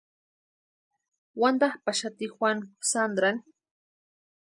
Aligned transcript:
Wantapʼaxati 1.39 2.25
Juanu 2.35 2.63
Sandrani. 2.89 3.41